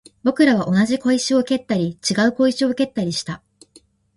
[0.23, 3.43] 僕らは同じ小石を蹴ったり、違う小石を蹴ったりした